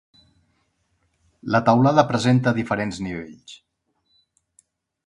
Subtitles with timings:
[1.57, 3.57] La teulada presenta diferents nivells.